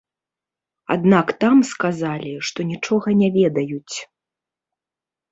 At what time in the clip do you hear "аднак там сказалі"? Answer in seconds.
0.93-2.31